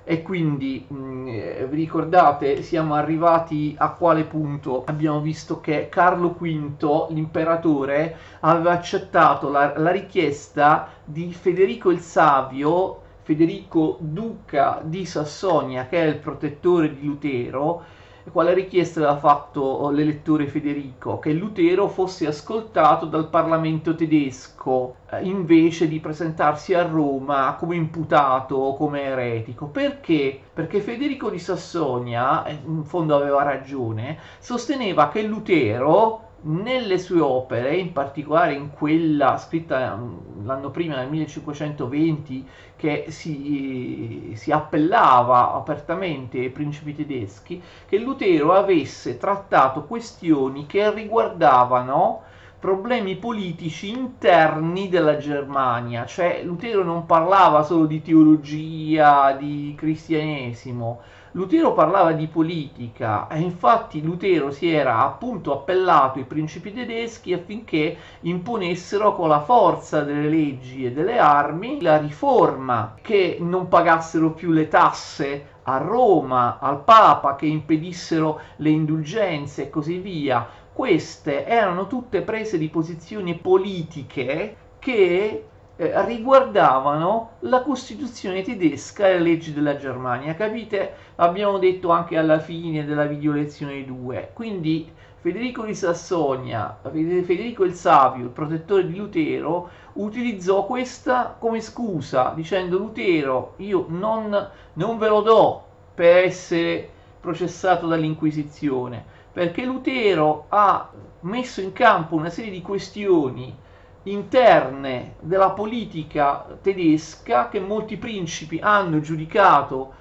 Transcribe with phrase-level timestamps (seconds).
[0.08, 1.26] E quindi mh, mm,
[1.66, 4.84] vi ricordate, siamo arrivati a quale punto?
[4.86, 13.02] Abbiamo visto che Carlo V, l'imperatore, aveva accettato la, la richiesta di Federico il Savio
[13.26, 17.84] Federico Duca di Sassonia, che è il protettore di Lutero,
[18.32, 21.18] quale richiesta aveva fatto l'elettore Federico?
[21.18, 28.58] Che Lutero fosse ascoltato dal Parlamento tedesco eh, invece di presentarsi a Roma come imputato
[28.58, 29.66] o come eretico.
[29.66, 30.40] Perché?
[30.54, 37.92] Perché Federico di Sassonia, in fondo aveva ragione, sosteneva che Lutero nelle sue opere, in
[37.92, 46.50] particolare in quella scritta mm, l'anno prima, nel 1520, che si, si, appellava apertamente ai
[46.50, 52.24] principi tedeschi, che Lutero avesse trattato questioni che riguardavano
[52.60, 61.02] problemi politici interni della Germania, cioè Lutero non parlava solo di teologia, di cristianesimo,
[61.36, 67.98] Lutero parlava di politica e infatti Lutero si era appunto appellato ai principi tedeschi affinché
[68.22, 74.52] imponessero con la forza delle leggi e delle armi la riforma, che non pagassero più
[74.52, 80.48] le tasse a Roma, al Papa, che impedissero le indulgenze e così via.
[80.72, 85.48] Queste erano tutte prese di posizioni politiche che
[85.78, 90.34] eh, riguardavano la Costituzione tedesca e le leggi della Germania.
[90.36, 90.94] Capite?
[91.16, 94.32] Abbiamo detto anche alla fine della video lezione 2.
[94.34, 94.92] Quindi
[95.26, 102.78] Federico di Sassonia, Federico il Savio, il protettore di Lutero, utilizzò questa come scusa, dicendo
[102.78, 105.64] Lutero, io non, non ve lo do
[105.96, 106.88] per essere
[107.20, 109.04] processato dall'Inquisizione,
[109.34, 110.92] perché Lutero ha
[111.22, 113.64] messo in campo una serie di questioni
[114.08, 119.94] interne della politica tedesca che molti principi hanno giudicato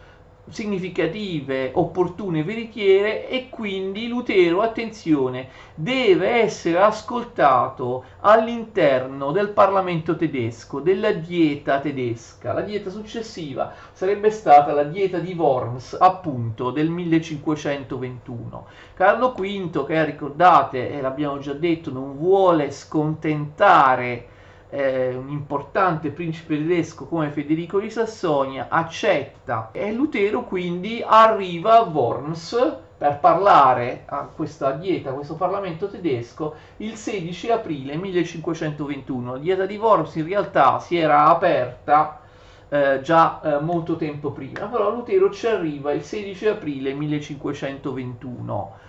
[0.49, 11.12] significative, opportune veritiere e quindi Lutero, attenzione, deve essere ascoltato all'interno del Parlamento tedesco, della
[11.12, 12.53] dieta tedesca.
[12.53, 18.66] La dieta successiva sarebbe stata la dieta di Worms, appunto, del 1521.
[18.94, 24.28] Carlo V, che ricordate, e l'abbiamo già detto, non vuole scontentare
[24.75, 31.83] eh, un importante principe tedesco come Federico di Sassonia accetta e Lutero quindi arriva a
[31.83, 39.33] Worms per parlare a questa dieta, a questo Parlamento tedesco, il 16 aprile 1521.
[39.33, 42.21] La dieta di Worms in realtà si era aperta
[42.69, 48.83] eh, già eh, molto tempo prima, però Lutero ci arriva il 16 aprile 1521 eh,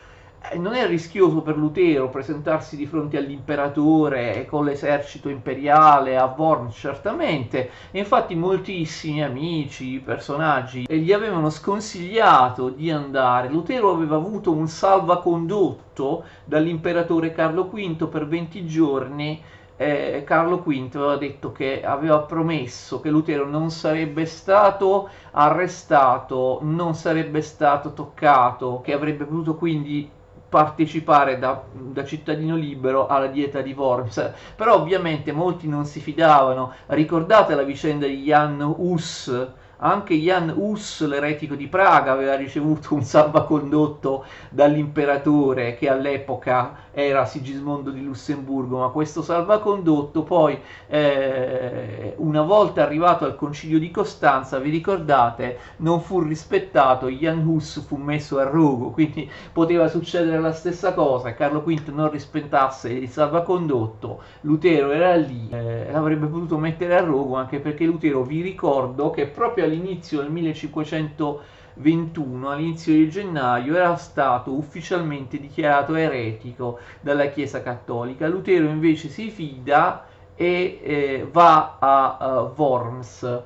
[0.58, 7.70] non è rischioso per Lutero presentarsi di fronte all'imperatore con l'esercito imperiale a Worms, certamente,
[7.92, 13.50] e infatti moltissimi amici, personaggi gli avevano sconsigliato di andare.
[13.50, 19.42] Lutero aveva avuto un salvacondotto dall'imperatore Carlo V per 20 giorni
[19.78, 26.96] eh, Carlo V aveva detto che aveva promesso che Lutero non sarebbe stato arrestato, non
[26.96, 30.10] sarebbe stato toccato, che avrebbe potuto quindi
[30.48, 36.74] partecipare da, da, cittadino libero alla dieta di Worms, però ovviamente molti non si fidavano.
[36.88, 39.48] Ricordate la vicenda di Jan Hus?
[39.86, 47.92] Anche Jan Hus, l'eretico di Praga, aveva ricevuto un salvacondotto dall'imperatore che all'epoca era Sigismondo
[47.92, 54.72] di Lussemburgo, ma questo salvacondotto poi eh, una volta arrivato al concilio di Costanza, vi
[54.72, 60.94] ricordate, non fu rispettato, Jan Hus fu messo a rogo, quindi poteva succedere la stessa
[60.94, 67.02] cosa, Carlo V non rispettasse il salvacondotto, Lutero era lì, eh, l'avrebbe potuto mettere a
[67.02, 71.42] rogo anche perché Lutero, vi ricordo che proprio all'inizio del 1500
[71.76, 78.28] 21 all'inizio di gennaio era stato ufficialmente dichiarato eretico dalla Chiesa Cattolica.
[78.28, 80.06] Lutero invece si fida
[80.36, 83.42] e eh, va a uh, Worms.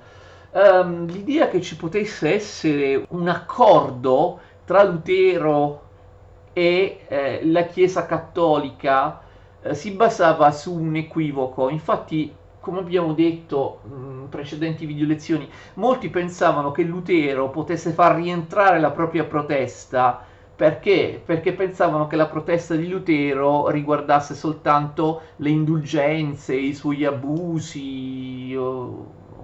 [0.51, 5.87] Um, l'idea che ci potesse essere un accordo tra Lutero
[6.53, 9.21] e eh, la Chiesa Cattolica
[9.61, 11.69] eh, si basava su un equivoco.
[11.69, 18.79] Infatti come abbiamo detto in precedenti video lezioni, molti pensavano che Lutero potesse far rientrare
[18.79, 20.23] la propria protesta
[20.59, 21.21] perché?
[21.23, 28.53] Perché pensavano che la protesta di Lutero riguardasse soltanto le indulgenze, i suoi abusi,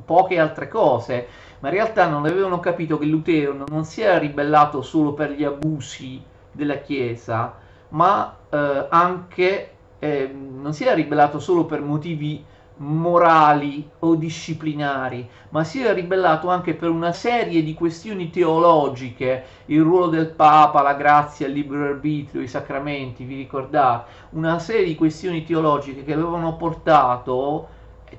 [0.03, 1.27] poche altre cose,
[1.59, 5.45] ma in realtà non avevano capito che Lutero non si era ribellato solo per gli
[5.45, 6.21] abusi
[6.51, 7.59] della Chiesa,
[7.89, 9.69] ma eh, anche
[9.99, 12.43] eh, non si era ribellato solo per motivi
[12.77, 19.81] morali o disciplinari, ma si era ribellato anche per una serie di questioni teologiche, il
[19.81, 24.11] ruolo del Papa, la grazia, il libero arbitrio, i sacramenti, vi ricordate?
[24.31, 27.67] Una serie di questioni teologiche che avevano portato,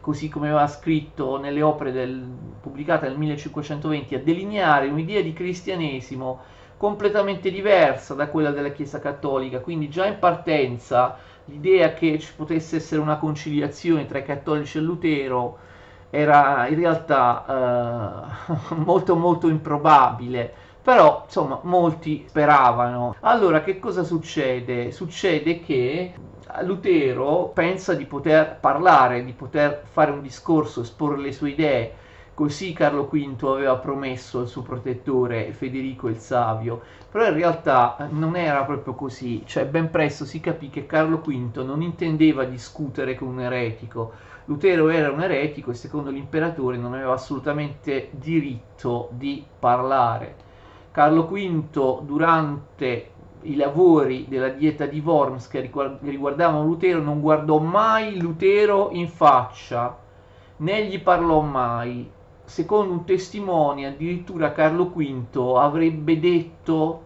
[0.01, 2.27] così come aveva scritto nelle opere del,
[2.61, 9.61] pubblicate nel 1520, a delineare un'idea di cristianesimo completamente diversa da quella della Chiesa Cattolica,
[9.61, 11.17] quindi già in partenza
[11.47, 15.59] l'idea che ci potesse essere una conciliazione tra i cattolici e Lutero
[16.11, 20.55] era in realtà eh, molto molto improbabile.
[20.83, 23.17] Però insomma molti speravano.
[23.21, 24.93] Allora che cosa succede?
[24.93, 26.15] Succede che
[26.63, 31.95] Lutero pensa di poter parlare di poter fare un discorso esporre le sue idee
[32.37, 38.09] Così Carlo V aveva promesso al suo protettore Federico il Savio, però in realtà eh,
[38.11, 43.15] non era proprio così, cioè ben presto si capì che Carlo V non intendeva discutere
[43.15, 44.13] con un eretico.
[44.45, 50.37] Lutero era un eretico e secondo l'imperatore non aveva assolutamente diritto di parlare.
[50.91, 53.11] Carlo V durante
[53.45, 55.71] i lavori della dieta di Worms che
[56.03, 60.05] riguardavano Lutero non guardò mai Lutero in faccia
[60.59, 62.13] né gli parlò mai
[62.47, 67.05] secondo un testimone addirittura Carlo V avrebbe detto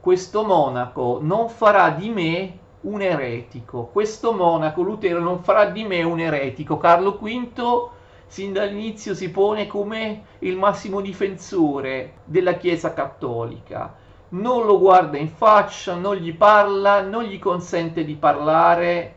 [0.00, 6.02] questo monaco non farà di me un eretico, questo monaco Lutero non farà di me
[6.02, 6.78] un eretico.
[6.78, 7.88] Carlo V
[8.26, 13.94] sin dall'inizio si pone come il massimo difensore della Chiesa cattolica.
[14.30, 19.14] Non lo guarda in faccia, non gli parla, non gli consente di parlare.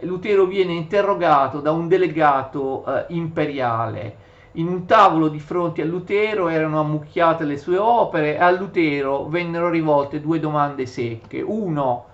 [0.00, 6.48] Lutero viene interrogato da un delegato eh, imperiale in un tavolo di fronte a Lutero
[6.48, 11.40] erano ammucchiate le sue opere e a Lutero vennero rivolte due domande secche.
[11.40, 12.06] Uno,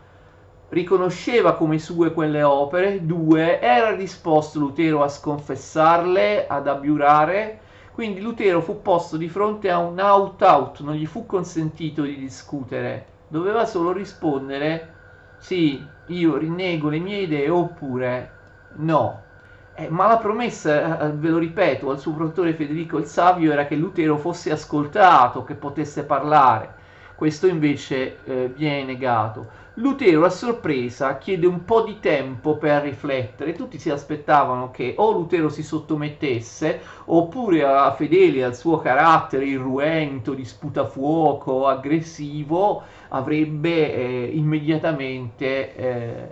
[0.69, 3.07] riconosceva come sue quelle opere.
[3.07, 7.61] Due, era disposto Lutero a sconfessarle, ad abiurare.
[7.93, 13.07] Quindi Lutero fu posto di fronte a un out-out, non gli fu consentito di discutere.
[13.29, 14.93] Doveva solo rispondere
[15.39, 18.33] sì, io rinnego le mie idee oppure
[18.77, 19.23] no.
[19.79, 23.67] Eh, ma la promessa, eh, ve lo ripeto, al suo protettore Federico il Savio era
[23.67, 26.75] che Lutero fosse ascoltato, che potesse parlare.
[27.15, 29.65] Questo invece eh, viene negato.
[29.79, 35.11] Lutero a sorpresa chiede un po' di tempo per riflettere, tutti si aspettavano che o
[35.11, 44.31] Lutero si sottomettesse oppure a fedeli al suo carattere irruento, di sputafuoco, aggressivo, avrebbe eh,
[44.33, 46.29] immediatamente eh,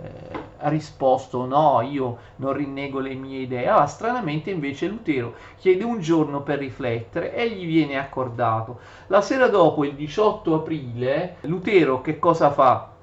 [0.61, 3.67] risposto no, io non rinnego le mie idee.
[3.67, 8.79] Ah, stranamente invece Lutero chiede un giorno per riflettere e gli viene accordato.
[9.05, 12.93] La sera dopo, il 18 aprile, Lutero che cosa fa?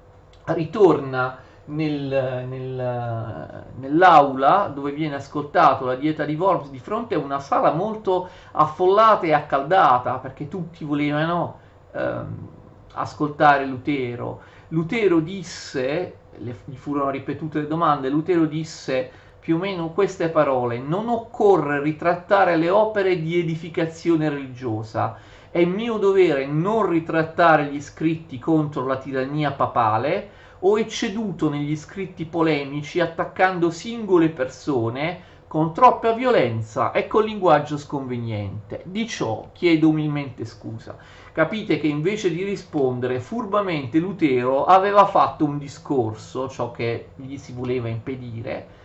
[0.47, 7.39] Ritorna nel, nel, nell'aula dove viene ascoltato la dieta di Worms di fronte a una
[7.39, 11.59] sala molto affollata e accaldata perché tutti volevano
[11.93, 12.49] ehm,
[12.95, 14.41] ascoltare Lutero.
[14.69, 20.79] Lutero disse, le, gli furono ripetute le domande, Lutero disse più o meno queste parole,
[20.79, 25.17] non occorre ritrattare le opere di edificazione religiosa,
[25.53, 30.31] è mio dovere non ritrattare gli scritti contro la tirannia papale,
[30.61, 38.81] ho ecceduto negli scritti polemici attaccando singole persone con troppa violenza e con linguaggio sconveniente.
[38.87, 40.97] Di ciò chiedo umilmente scusa.
[41.33, 47.53] Capite che invece di rispondere furbamente Lutero aveva fatto un discorso, ciò che gli si
[47.53, 48.81] voleva impedire,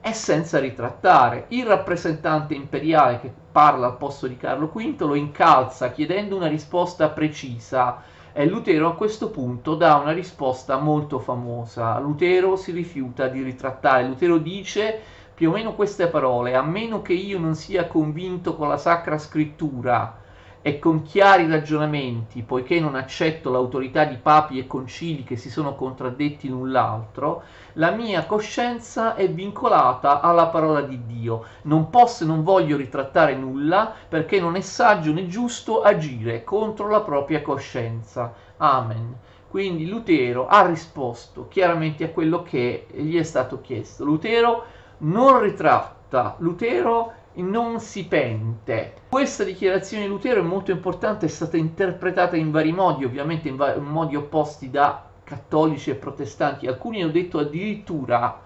[0.00, 1.46] e senza ritrattare.
[1.48, 7.08] Il rappresentante imperiale che parla al posto di Carlo V lo incalza chiedendo una risposta
[7.08, 8.02] precisa
[8.32, 11.98] e Lutero a questo punto dà una risposta molto famosa.
[11.98, 14.06] Lutero si rifiuta di ritrattare.
[14.06, 15.00] Lutero dice
[15.34, 19.18] più o meno queste parole, a meno che io non sia convinto con la Sacra
[19.18, 20.19] Scrittura
[20.62, 25.74] e con chiari ragionamenti, poiché non accetto l'autorità di papi e concili che si sono
[25.74, 27.42] contraddetti l'un l'altro,
[27.74, 31.44] la mia coscienza è vincolata alla parola di Dio.
[31.62, 36.88] Non posso e non voglio ritrattare nulla perché non è saggio né giusto agire contro
[36.88, 38.34] la propria coscienza.
[38.58, 39.16] Amen.
[39.48, 44.04] Quindi Lutero ha risposto chiaramente a quello che gli è stato chiesto.
[44.04, 44.64] Lutero
[44.98, 48.94] non ritratta, Lutero non si pente.
[49.08, 53.56] Questa dichiarazione di Lutero è molto importante, è stata interpretata in vari modi, ovviamente in,
[53.56, 56.66] vari, in modi opposti da cattolici e protestanti.
[56.66, 58.40] Alcuni hanno detto addirittura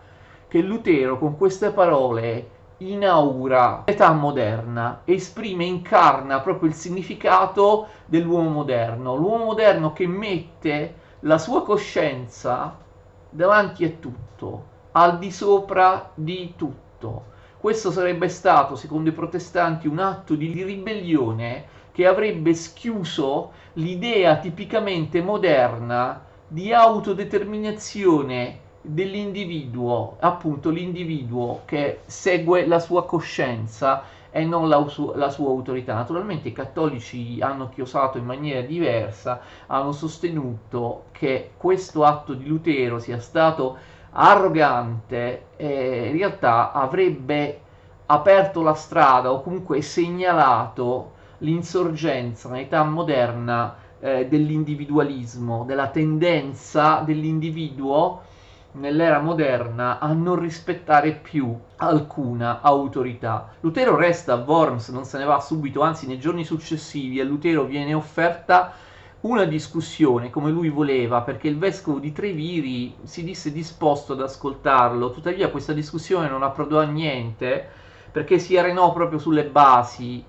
[0.46, 9.14] che Lutero con queste parole inaugura l'età moderna, esprime, incarna proprio il significato dell'uomo moderno,
[9.14, 12.76] l'uomo moderno che mette la sua coscienza
[13.30, 17.32] davanti a tutto, al di sopra di tutto.
[17.64, 25.22] Questo sarebbe stato, secondo i protestanti, un atto di ribellione che avrebbe schiuso l'idea tipicamente
[25.22, 35.30] moderna di autodeterminazione dell'individuo, appunto l'individuo che segue la sua coscienza e non la, la,
[35.30, 35.94] sua autorità.
[35.94, 42.98] Naturalmente i cattolici hanno chiosato in maniera diversa, hanno sostenuto che questo atto di Lutero
[42.98, 43.78] sia stato
[44.16, 47.60] arrogante eh, in realtà avrebbe
[48.06, 58.22] aperto la strada o comunque segnalato l'insorgenza nell'età moderna eh, dell'individualismo, della tendenza dell'individuo
[58.72, 63.52] nell'era moderna a non rispettare più alcuna autorità.
[63.60, 67.64] Lutero resta a Worms, non se ne va subito, anzi nei giorni successivi a Lutero
[67.64, 68.72] viene offerta
[69.24, 75.12] una discussione come lui voleva, perché il vescovo di Treviri si disse disposto ad ascoltarlo,
[75.12, 77.66] tuttavia questa discussione non approdò a niente,
[78.12, 80.22] perché si arenò proprio sulle basi.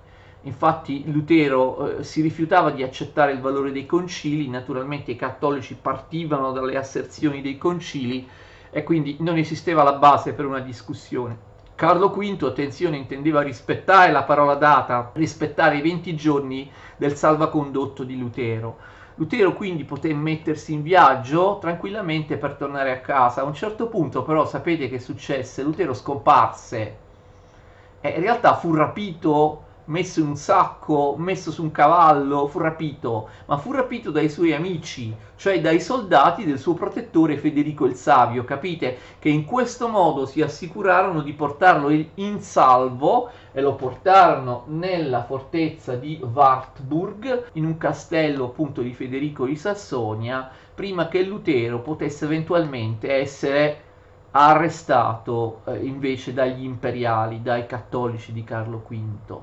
[0.43, 6.51] Infatti Lutero eh, si rifiutava di accettare il valore dei concili, naturalmente i cattolici partivano
[6.53, 8.25] dalle asserzioni dei concili
[8.69, 11.54] e quindi non esisteva la base per una discussione.
[11.75, 18.17] Carlo V, attenzione, intendeva rispettare la parola data, rispettare i 20 giorni del salvacondotto di
[18.17, 18.77] Lutero.
[19.15, 23.41] Lutero quindi poté mettersi in viaggio tranquillamente per tornare a casa.
[23.41, 25.63] A un certo punto però sapete che successe?
[25.63, 27.03] Lutero scomparse
[27.99, 33.29] e in realtà fu rapito messo in un sacco, messo su un cavallo, fu rapito,
[33.45, 38.43] ma fu rapito dai suoi amici, cioè dai soldati del suo protettore Federico il Savio.
[38.45, 45.23] Capite che in questo modo si assicurarono di portarlo in salvo e lo portarono nella
[45.23, 52.25] fortezza di Wartburg, in un castello appunto di Federico di Sassonia, prima che Lutero potesse
[52.25, 53.81] eventualmente essere
[54.31, 59.39] arrestato eh, invece dagli imperiali, dai cattolici di Carlo V.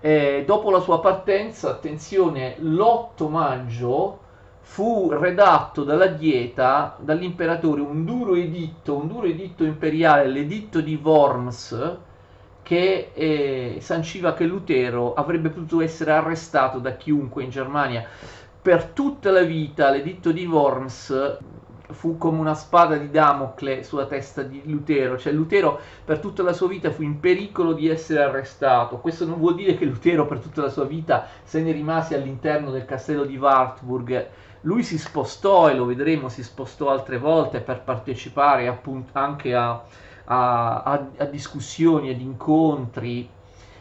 [0.00, 4.20] Eh, dopo la sua partenza, attenzione, l'8 maggio
[4.60, 11.96] fu redatto dalla dieta, dall'imperatore, un duro editto, un duro editto imperiale, l'editto di Worms,
[12.62, 18.06] che eh, sanciva che Lutero avrebbe potuto essere arrestato da chiunque in Germania
[18.60, 19.90] per tutta la vita.
[19.90, 21.38] L'editto di Worms
[21.90, 26.52] fu come una spada di Damocle sulla testa di Lutero, cioè Lutero per tutta la
[26.52, 28.98] sua vita fu in pericolo di essere arrestato.
[28.98, 32.70] Questo non vuol dire che Lutero per tutta la sua vita se ne rimase all'interno
[32.70, 34.28] del castello di Wartburg.
[34.62, 39.82] Lui si spostò e lo vedremo, si spostò altre volte per partecipare appunto anche a,
[40.24, 43.30] a, a, a discussioni ed incontri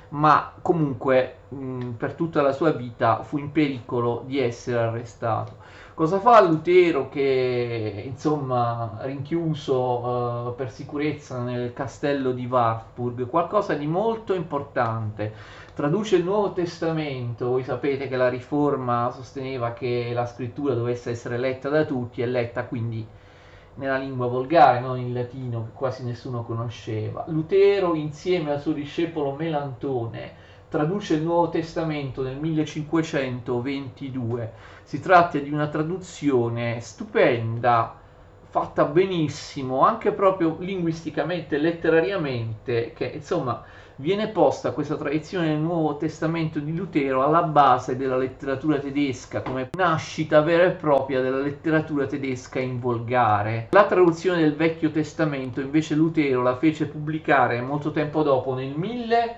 [0.10, 5.58] ma comunque mh, per tutta la sua vita fu in pericolo di essere arrestato.
[5.98, 13.26] Cosa fa Lutero che, insomma, rinchiuso uh, per sicurezza nel castello di Wartburg?
[13.26, 15.34] Qualcosa di molto importante.
[15.74, 21.40] Traduce il Nuovo Testamento, voi sapete che la Riforma sosteneva che la scrittura dovesse essere
[21.40, 23.04] letta da tutti, è letta quindi
[23.74, 27.26] nella lingua volgare, non in latino, che quasi nessuno conosceva.
[27.30, 34.54] Lutero, insieme al suo discepolo Melantone, traduce il Nuovo Testamento nel 1522.
[34.84, 37.96] Si tratta di una traduzione stupenda,
[38.50, 43.64] fatta benissimo, anche proprio linguisticamente, letterariamente, che insomma
[44.00, 49.70] viene posta questa tradizione del Nuovo Testamento di Lutero alla base della letteratura tedesca, come
[49.72, 53.70] nascita vera e propria della letteratura tedesca in volgare.
[53.72, 59.36] La traduzione del Vecchio Testamento invece Lutero la fece pubblicare molto tempo dopo, nel 1000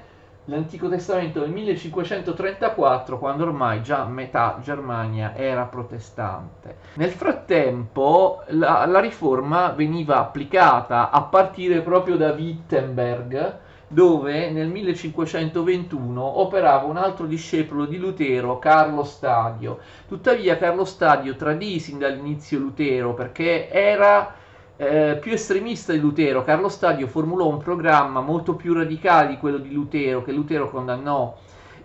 [0.50, 6.78] l'Antico Testamento nel 1534, quando ormai già metà Germania era protestante.
[6.96, 16.40] Nel frattempo la, la riforma veniva applicata a partire proprio da Wittenberg, dove nel 1521
[16.40, 19.80] operava un altro discepolo di Lutero, Carlo Stadio.
[20.08, 24.34] Tuttavia Carlo Stadio tradì sin dall'inizio Lutero perché era
[24.82, 26.46] eh, più estremista di Lutero.
[26.46, 31.36] Carlo Stadio formulò un programma molto più radicale di quello di Lutero, che Lutero condannò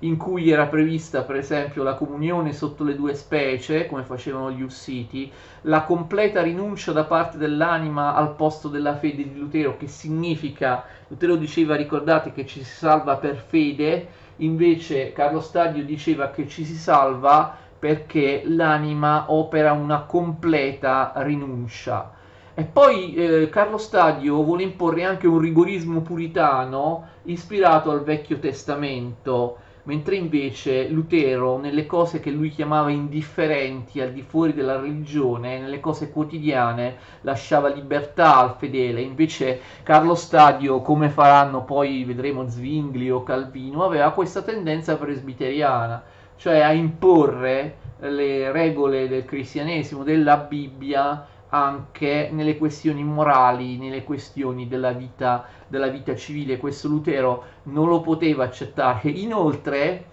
[0.01, 4.63] in cui era prevista per esempio la comunione sotto le due specie, come facevano gli
[4.63, 5.29] Ussiti,
[5.63, 11.35] la completa rinuncia da parte dell'anima al posto della fede di Lutero, che significa, Lutero
[11.35, 16.77] diceva ricordate che ci si salva per fede, invece Carlo Stadio diceva che ci si
[16.77, 22.23] salva perché l'anima opera una completa rinuncia.
[22.57, 29.57] E poi eh, Carlo Stadio vuole imporre anche un rigorismo puritano ispirato al Vecchio Testamento,
[29.85, 35.81] mentre invece Lutero nelle cose che lui chiamava indifferenti al di fuori della religione, nelle
[35.81, 43.25] cose quotidiane, lasciava libertà al fedele, invece Carlo Stadio, come faranno poi vedremo Zwingli o
[43.25, 46.01] Calvino, aveva questa tendenza presbiteriana,
[46.37, 54.67] cioè a imporre le regole del cristianesimo, della Bibbia, anche nelle questioni morali, nelle questioni
[54.67, 56.57] della vita, della vita civile.
[56.57, 59.09] Questo Lutero non lo poteva accettare.
[59.11, 60.07] Inoltre,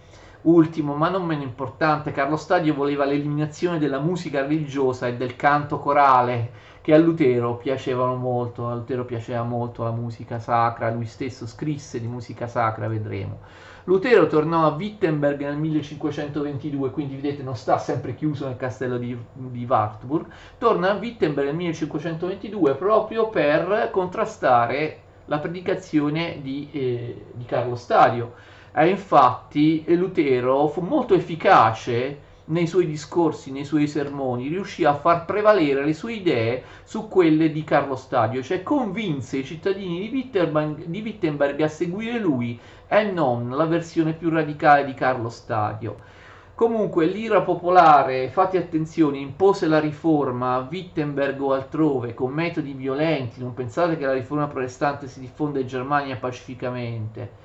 [0.43, 5.79] ultimo ma non meno importante, Carlo Stadio voleva l'eliminazione della musica religiosa e del canto
[5.79, 11.47] corale che a Lutero piacevano molto, a Lutero piaceva molto la musica sacra, lui stesso
[11.47, 13.39] scrisse di musica sacra, vedremo.
[13.85, 19.17] Lutero tornò a Wittenberg nel 1522, quindi vedete non sta sempre chiuso nel castello di,
[19.33, 20.25] di Wartburg,
[20.57, 28.33] torna a Wittenberg nel 1522 proprio per contrastare la predicazione di, eh, di Carlo Stadio.
[28.73, 35.25] E infatti Lutero fu molto efficace nei suoi discorsi, nei suoi sermoni, riuscì a far
[35.25, 40.85] prevalere le sue idee su quelle di Carlo Stadio, cioè convinse i cittadini di Wittenberg,
[40.85, 46.19] di Wittenberg a seguire lui e non la versione più radicale di Carlo Stadio.
[46.53, 53.39] Comunque l'ira popolare, fate attenzione, impose la riforma a Wittenberg o altrove con metodi violenti,
[53.39, 57.40] non pensate che la riforma protestante si diffonde in Germania pacificamente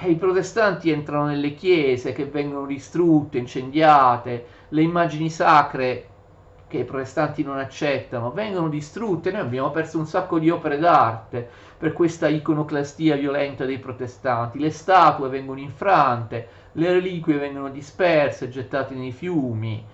[0.00, 6.08] eh, i protestanti entrano nelle chiese che vengono distrutte, incendiate, le immagini sacre
[6.66, 11.46] che i protestanti non accettano vengono distrutte, noi abbiamo perso un sacco di opere d'arte
[11.76, 18.94] per questa iconoclastia violenta dei protestanti, le statue vengono infrante, le reliquie vengono disperse, gettate
[18.94, 19.84] nei fiumi,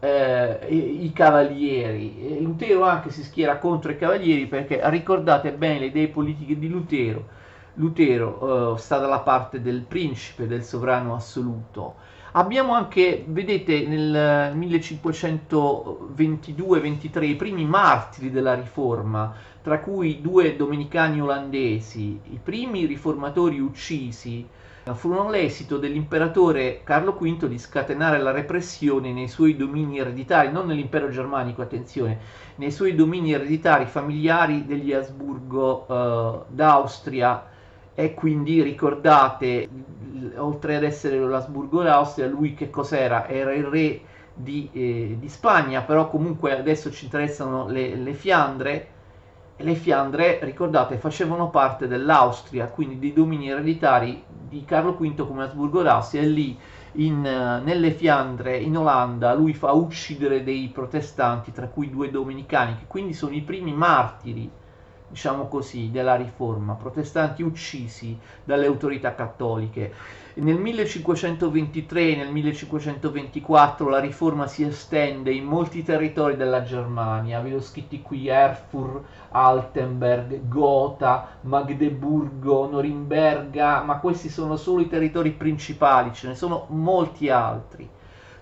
[0.00, 2.42] eh, i, cavalieri.
[2.42, 7.24] Lutero anche si schiera contro i cavalieri perché ricordate bene le idee politiche di Lutero.
[7.74, 11.94] Lutero eh, sta dalla parte del principe, del sovrano assoluto.
[12.32, 19.34] Abbiamo anche, vedete, nel 1522-23 i primi martiri della Riforma,
[19.66, 24.46] tra cui due domenicani olandesi, i primi riformatori uccisi
[24.92, 31.08] furono l'esito dell'imperatore Carlo V di scatenare la repressione nei suoi domini ereditari, non nell'impero
[31.08, 32.16] germanico, attenzione,
[32.54, 37.46] nei suoi domini ereditari familiari degli Asburgo eh, d'Austria
[37.92, 39.68] e quindi ricordate,
[40.36, 43.26] oltre ad essere l'Asburgo d'Austria, lui che cos'era?
[43.26, 44.00] Era il re
[44.32, 48.90] di, eh, di Spagna, però comunque adesso ci interessano le, le Fiandre,
[49.58, 55.82] le Fiandre, ricordate, facevano parte dell'Austria, quindi dei domini ereditari di Carlo V come Asburgo
[55.82, 56.58] d'Austria, e lì
[56.92, 62.84] in, nelle Fiandre, in Olanda, lui fa uccidere dei protestanti, tra cui due domenicani, che
[62.86, 64.50] quindi sono i primi martiri
[65.08, 69.92] diciamo così, della riforma, protestanti uccisi dalle autorità cattoliche.
[70.34, 77.50] Nel 1523 e nel 1524 la riforma si estende in molti territori della Germania, ve
[77.50, 86.12] l'ho scritti qui Erfurt, Altenberg, Gotha, Magdeburgo, Norimberga, ma questi sono solo i territori principali,
[86.12, 87.88] ce ne sono molti altri.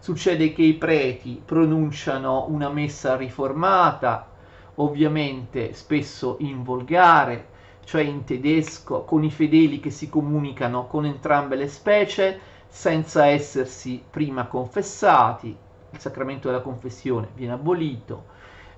[0.01, 4.33] Succede che i preti pronunciano una messa riformata,
[4.77, 7.49] ovviamente spesso in volgare,
[7.85, 14.03] cioè in tedesco, con i fedeli che si comunicano con entrambe le specie senza essersi
[14.09, 15.57] prima confessati,
[15.91, 18.25] il sacramento della confessione viene abolito,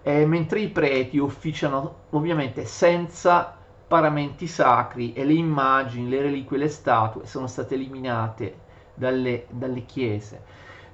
[0.03, 3.57] eh, mentre i preti ufficiano ovviamente senza
[3.89, 8.59] paramenti sacri e le immagini, le reliquie, le statue sono state eliminate
[8.95, 10.43] dalle, dalle chiese.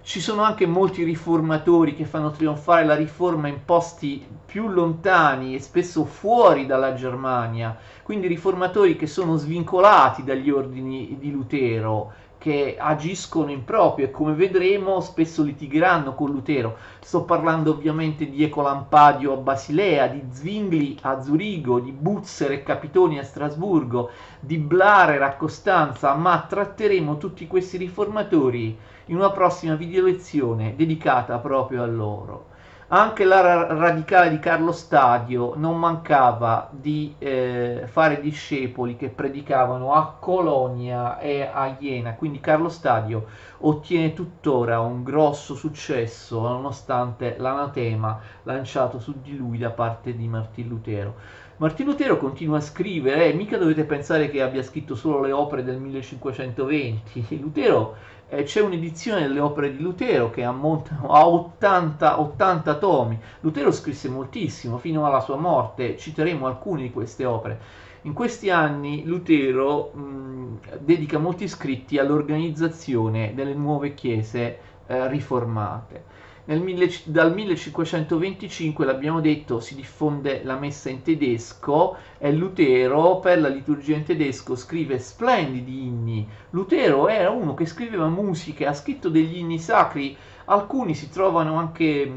[0.05, 5.61] Ci sono anche molti riformatori che fanno trionfare la riforma in posti più lontani e
[5.61, 12.13] spesso fuori dalla Germania, quindi riformatori che sono svincolati dagli ordini di Lutero,
[12.43, 16.77] che agiscono in proprio e come vedremo spesso litigheranno con Lutero.
[16.99, 23.21] Sto parlando ovviamente di Ecolampadio a Basilea, di Zwingli a Zurigo, di Butzer e Capitoni
[23.21, 28.77] a Strasburgo, di Blarer a Costanza, ma tratteremo tutti questi riformatori
[29.07, 32.47] in una prossima video lezione dedicata proprio a loro.
[32.95, 40.15] Anche la radicale di Carlo Stadio non mancava di eh, fare discepoli che predicavano a
[40.21, 43.29] Colonia e a Iena, quindi Carlo Stadio
[43.61, 50.69] ottiene tuttora un grosso successo nonostante l'anatema lanciato su di lui da parte di Martin
[50.69, 51.15] Lutero.
[51.63, 55.63] Martin Lutero continua a scrivere, eh, mica dovete pensare che abbia scritto solo le opere
[55.63, 57.95] del 1520, Lutero
[58.29, 63.17] eh, c'è un'edizione delle opere di Lutero che ammontano a 80, 80 tomi.
[63.43, 67.61] Lutero scrisse moltissimo fino alla sua morte, citeremo alcune di queste opere.
[68.03, 76.22] In questi anni Lutero mh, dedica molti scritti all'organizzazione delle nuove chiese eh, riformate.
[76.45, 83.47] Mille, dal 1525, l'abbiamo detto, si diffonde la messa in tedesco e Lutero per la
[83.47, 86.29] liturgia in tedesco scrive splendidi inni.
[86.51, 92.13] Lutero era uno che scriveva musiche, ha scritto degli inni sacri, alcuni si trovano anche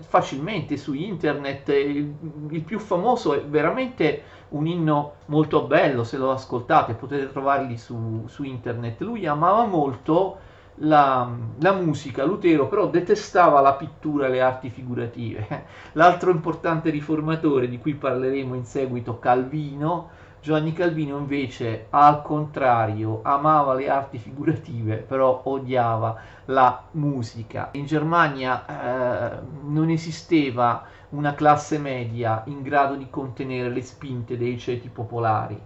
[0.00, 2.12] facilmente su internet, il,
[2.50, 8.24] il più famoso è veramente un inno molto bello, se lo ascoltate potete trovarli su,
[8.26, 9.00] su internet.
[9.02, 10.38] Lui amava molto
[10.76, 15.66] la, la, musica, Lutero però detestava la pittura e le arti figurative.
[15.92, 20.10] L'altro importante riformatore di cui parleremo in seguito, Calvino,
[20.40, 27.70] Giovanni Calvino invece al contrario amava le arti figurative però odiava la musica.
[27.72, 34.58] In Germania eh, non esisteva una classe media in grado di contenere le spinte dei
[34.58, 35.58] ceti popolari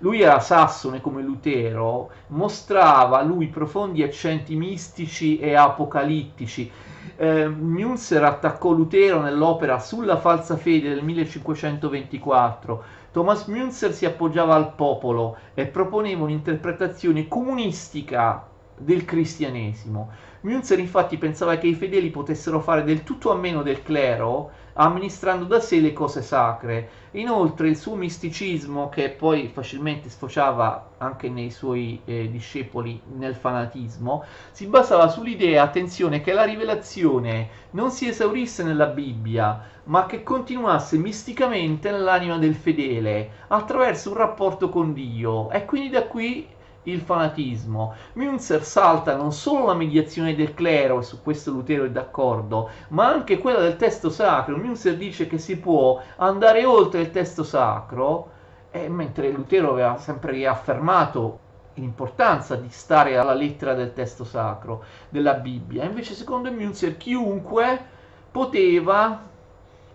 [0.00, 6.70] lui era sassone come Lutero, mostrava lui profondi accenti mistici e apocalittici.
[7.16, 12.82] Eh, Münzer attaccò Lutero nell'opera Sulla falsa fede del 1524.
[13.12, 20.10] Thomas Münzer si appoggiava al popolo e proponeva un'interpretazione comunistica del cristianesimo.
[20.42, 25.44] Münzer infatti pensava che i fedeli potessero fare del tutto a meno del clero amministrando
[25.44, 27.08] da sé le cose sacre.
[27.12, 34.24] Inoltre il suo misticismo, che poi facilmente sfociava anche nei suoi eh, discepoli nel fanatismo,
[34.50, 40.96] si basava sull'idea, attenzione, che la rivelazione non si esaurisse nella Bibbia, ma che continuasse
[40.96, 45.50] misticamente nell'anima del fedele attraverso un rapporto con Dio.
[45.50, 46.46] E quindi da qui
[46.84, 47.94] il fanatismo.
[48.14, 53.06] Münzer salta non solo la mediazione del clero, e su questo Lutero è d'accordo, ma
[53.06, 54.56] anche quella del testo sacro.
[54.56, 58.30] Münzer dice che si può andare oltre il testo sacro,
[58.70, 65.34] eh, mentre Lutero aveva sempre riaffermato l'importanza di stare alla lettera del testo sacro della
[65.34, 65.84] Bibbia.
[65.84, 67.98] Invece, secondo Münzer, chiunque
[68.30, 69.22] poteva,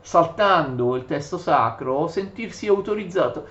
[0.02, 3.48] saltando il testo sacro, sentirsi autorizzato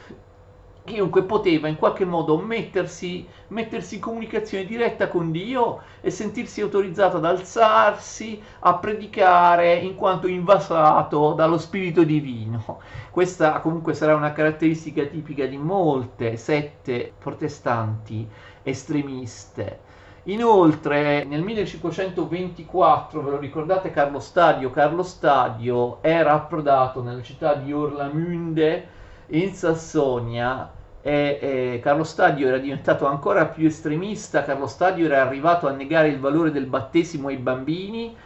[0.84, 7.16] chiunque poteva in qualche modo mettersi, mettersi, in comunicazione diretta con Dio e sentirsi autorizzato
[7.16, 12.80] ad alzarsi a predicare in quanto invasato dallo Spirito Divino.
[13.10, 18.28] Questa comunque sarà una caratteristica tipica di molte sette protestanti
[18.62, 19.80] estremiste.
[20.24, 24.70] Inoltre nel 1524, ve lo ricordate Carlo Stadio?
[24.70, 28.88] Carlo Stadio era approdato nella città di Orlamünde
[29.28, 30.73] in Sassonia
[31.06, 36.08] e, e Carlo Stadio era diventato ancora più estremista, Carlo Stadio era arrivato a negare
[36.08, 38.16] il valore del battesimo ai bambini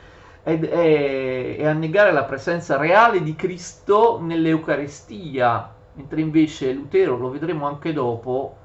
[0.44, 7.30] ed, e, e a negare la presenza reale di Cristo nell'Eucaristia, mentre invece Lutero, lo
[7.30, 8.56] vedremo anche dopo,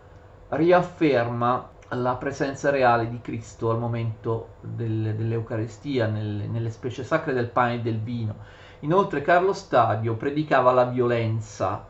[0.49, 7.49] riafferma la presenza reale di Cristo al momento del, dell'Eucaristia, nel, nelle specie sacre del
[7.49, 8.35] pane e del vino.
[8.81, 11.87] Inoltre Carlo Stadio predicava la violenza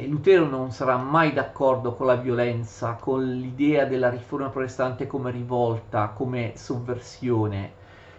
[0.00, 5.32] e Lutero non sarà mai d'accordo con la violenza, con l'idea della riforma protestante come
[5.32, 7.72] rivolta, come sovversione,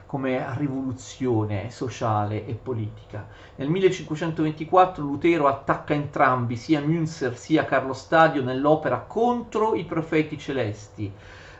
[0.06, 3.26] come rivoluzione sociale e politica.
[3.56, 11.10] Nel 1524 Lutero attacca entrambi, sia Münzer sia Carlo Stadio, nell'opera contro i profeti celesti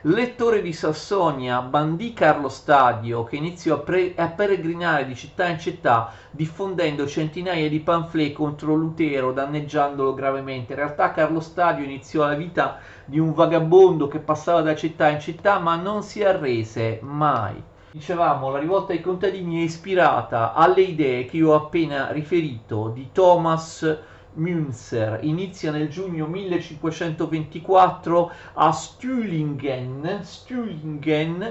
[0.04, 5.60] Lettore di Sassonia bandì Carlo Stadio che iniziò a, pre- a, peregrinare di città in
[5.60, 10.72] città diffondendo centinaia di pamphlet contro Lutero danneggiandolo gravemente.
[10.72, 15.20] In realtà Carlo Stadio iniziò la vita di un vagabondo che passava da città in
[15.20, 17.62] città ma non si arrese mai.
[17.92, 23.10] Dicevamo, la rivolta ai contadini è ispirata alle idee che io ho appena riferito di
[23.12, 23.98] Thomas
[24.34, 30.22] Münzer inizia nel giugno 1524 a Stühlingen,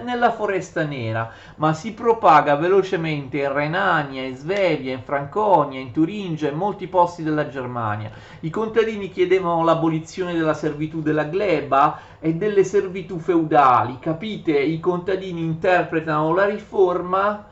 [0.04, 6.46] nella Foresta Nera, ma si propaga velocemente in Renania, in Svevia, in Franconia, in Turingia
[6.46, 8.12] e in molti posti della Germania.
[8.40, 13.98] I contadini chiedevano l'abolizione della servitù della gleba e delle servitù feudali.
[13.98, 14.56] Capite?
[14.56, 17.44] I contadini interpretano la riforma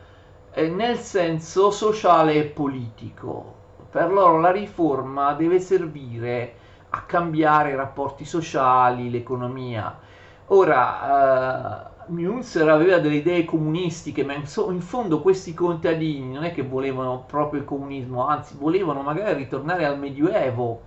[0.53, 3.56] eh, nel senso sociale e politico
[3.97, 6.53] per loro la riforma deve servire
[6.91, 9.99] a cambiare i rapporti sociali, l'economia.
[10.49, 16.45] Ora, uh, Münzer aveva delle idee comunistiche, ma in, so, in, fondo questi contadini non
[16.45, 20.83] è che volevano proprio il comunismo, anzi volevano magari ritornare al Medioevo,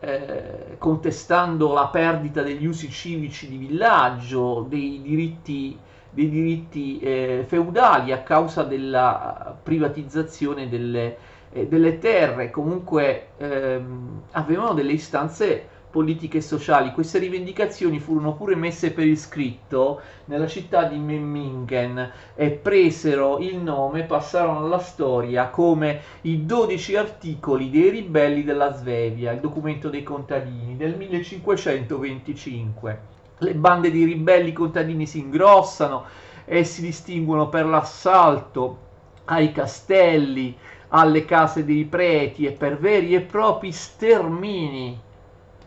[0.00, 8.12] eh, contestando la perdita degli usi civici di villaggio, dei diritti, dei diritti eh, feudali
[8.12, 16.42] a causa della privatizzazione delle, eh, delle terre, comunque ehm, avevano delle istanze politiche e
[16.42, 16.92] sociali.
[16.92, 24.04] Queste rivendicazioni furono pure messe per iscritto nella città di Memmingen e presero il nome,
[24.04, 30.76] passarono alla storia come i 12 articoli dei ribelli della Svevia, il documento dei contadini
[30.76, 33.00] del 1525.
[33.38, 36.04] Le bande di ribelli contadini si ingrossano
[36.44, 38.84] e si distinguono per l'assalto
[39.26, 40.56] ai castelli,
[40.88, 45.00] alle case dei preti e per veri e propri stermini.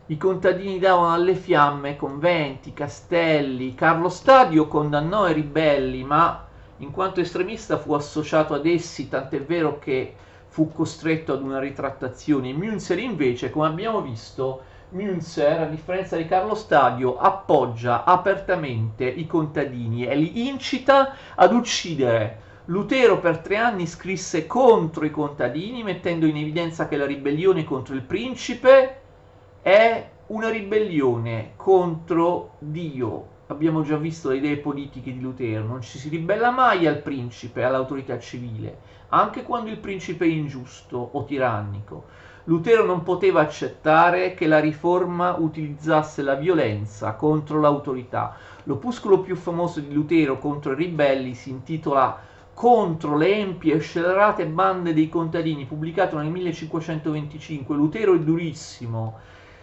[0.08, 3.76] I contadini davano alle fiamme conventi, castelli.
[3.76, 9.78] Carlo Stadio condannò i ribelli, ma in quanto estremista fu associato ad essi, tant'è vero
[9.78, 10.15] che
[10.48, 12.54] fu costretto ad una ritrattazione.
[12.54, 20.08] Münzer invece, come abbiamo visto, Münzer, a differenza di Carlo Stadio, appoggia apertamente i contadini
[20.08, 22.48] e li incita ad uccidere.
[22.69, 27.95] Lutero per tre anni scrisse contro i contadini, mettendo in evidenza che la ribellione contro
[27.95, 28.99] il principe
[29.63, 33.38] è una ribellione contro Dio.
[33.47, 37.63] Abbiamo già visto le idee politiche di Lutero, non ci si ribella mai al principe,
[37.63, 38.77] all'autorità civile,
[39.10, 42.05] anche quando il principe è ingiusto o tirannico.
[42.43, 48.36] Lutero non poteva accettare che la riforma utilizzasse la violenza contro l'autorità.
[48.65, 52.27] L'opuscolo più famoso di Lutero contro i ribelli si intitola
[52.60, 57.74] Contro le empie e scellerate bande dei contadini, pubblicato nel 1525.
[57.74, 59.17] Lutero è durissimo.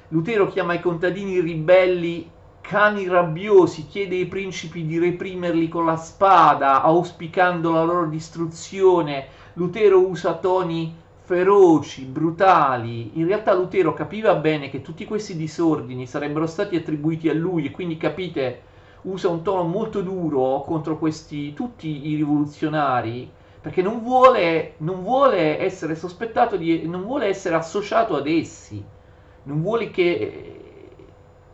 [0.09, 2.27] Lutero chiama i contadini ribelli
[2.63, 9.27] cani rabbiosi, chiede ai principi di reprimerli con la spada, auspicando la loro distruzione.
[9.53, 13.19] Lutero usa toni feroci, brutali.
[13.19, 17.73] In realtà Lutero capiva bene che tutti questi disordini sarebbero stati attribuiti a lui e
[17.73, 18.63] quindi capite,
[19.03, 23.31] usa un tono molto duro contro questi tutti i rivoluzionari
[23.67, 28.81] perché non vuole, non vuole essere sospettato di non vuole essere associato ad essi.
[29.43, 30.61] Non vuole che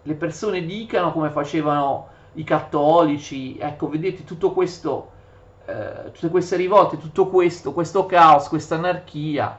[0.03, 3.57] le persone dicano come facevano i cattolici.
[3.59, 5.11] Ecco, vedete tutto questo
[5.65, 9.59] eh, tutte queste rivolte, tutto questo, questo caos, questa anarchia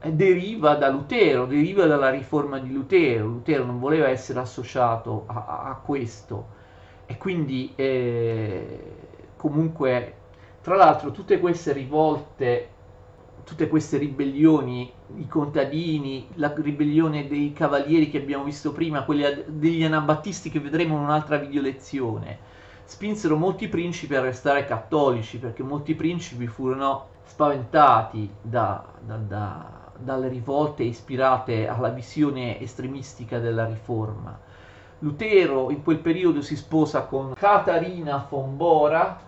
[0.00, 3.26] eh, deriva da Lutero, deriva dalla riforma di Lutero.
[3.26, 6.62] Lutero non voleva essere associato a, a questo
[7.06, 8.92] e quindi eh,
[9.36, 10.14] comunque,
[10.62, 12.68] tra l'altro, tutte queste rivolte,
[13.44, 19.84] tutte queste ribellioni, i contadini, la ribellione dei cavalieri che abbiamo visto prima, quella degli
[19.84, 22.52] anabattisti che vedremo in un'altra video lezione
[22.84, 30.28] spinsero molti principi a restare cattolici perché molti principi furono spaventati da, da, da, dalle
[30.28, 34.38] rivolte ispirate alla visione estremistica della riforma.
[35.00, 39.20] Lutero in quel periodo si sposa con Catarina von Bora,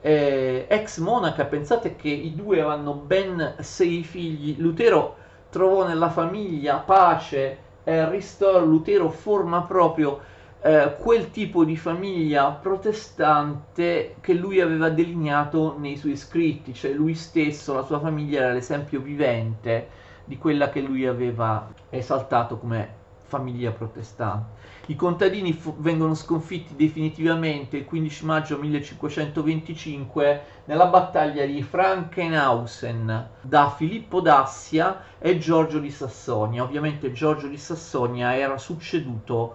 [0.00, 4.56] eh, ex monaca, pensate che i due avevano ben sei figli.
[4.58, 5.16] Lutero
[5.50, 8.64] trovò nella famiglia pace e ristoro.
[8.64, 10.20] Lutero forma proprio
[10.62, 17.14] eh, quel tipo di famiglia protestante che lui aveva delineato nei suoi scritti, cioè lui
[17.14, 19.88] stesso, la sua famiglia era l'esempio vivente
[20.24, 22.98] di quella che lui aveva esaltato come
[23.30, 24.58] famiglia protestante.
[24.86, 33.70] I contadini fu- vengono sconfitti definitivamente il 15 maggio 1525 nella battaglia di Frankenhausen da
[33.70, 36.64] Filippo d'Assia e Giorgio di Sassonia.
[36.64, 39.54] Ovviamente Giorgio di Sassonia era succeduto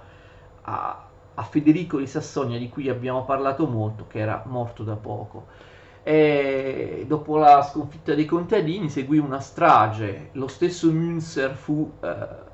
[0.62, 5.48] a, a Federico di Sassonia, di cui abbiamo parlato molto, che era morto da poco.
[6.02, 12.54] E dopo la sconfitta dei contadini seguì una strage, lo stesso Münzer fu eh,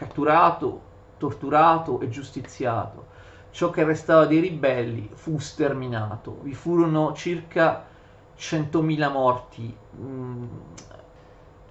[0.00, 0.80] catturato,
[1.18, 3.08] torturato e giustiziato.
[3.50, 6.38] Ciò che restava dei ribelli fu sterminato.
[6.42, 7.84] Vi furono circa
[8.38, 9.76] 100.000 morti.
[10.00, 10.44] Mm.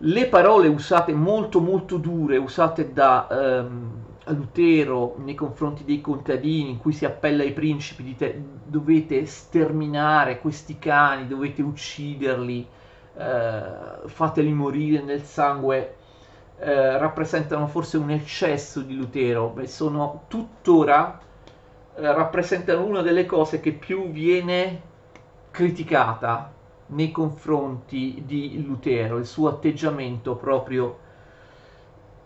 [0.02, 3.92] Le parole usate molto molto dure, usate da ehm,
[4.28, 10.78] Lutero nei confronti dei contadini, in cui si appella ai principi, dite dovete sterminare questi
[10.78, 12.68] cani, dovete ucciderli,
[13.18, 13.64] eh,
[14.06, 15.96] fateli morire nel sangue,
[16.60, 21.20] eh, rappresentano forse un eccesso di Lutero, Beh, sono tuttora,
[21.96, 24.82] eh, rappresentano una delle cose che più viene
[25.52, 26.52] criticata
[26.88, 31.08] nei confronti di Lutero, il suo atteggiamento proprio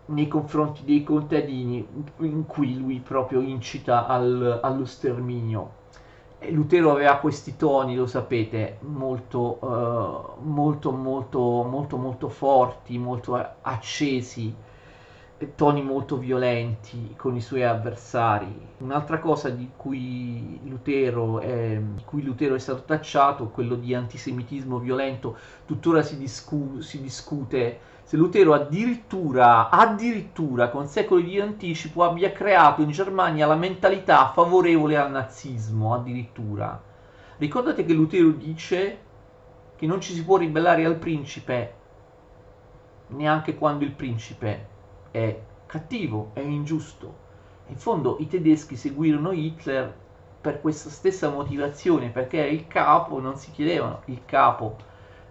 [0.06, 1.86] nei confronti dei contadini
[2.18, 5.82] in cui lui proprio incita al, allo sterminio.
[6.50, 14.54] Lutero aveva questi toni, lo sapete, molto, uh, molto, molto, molto, molto forti, molto accesi,
[15.54, 18.68] toni molto violenti con i suoi avversari.
[18.78, 24.78] Un'altra cosa di cui Lutero è, di cui Lutero è stato tacciato, quello di antisemitismo
[24.78, 32.32] violento, tuttora si, discu- si discute se Lutero addirittura, addirittura con secoli di anticipo abbia
[32.32, 36.80] creato in Germania la mentalità favorevole al nazismo, addirittura.
[37.38, 38.98] Ricordate che Lutero dice
[39.76, 41.74] che non ci si può ribellare al principe
[43.08, 44.72] neanche quando il principe
[45.14, 47.22] è cattivo, è ingiusto.
[47.68, 49.94] In fondo i tedeschi seguirono Hitler
[50.40, 54.76] per questa stessa motivazione, perché era il capo, non si chiedevano il capo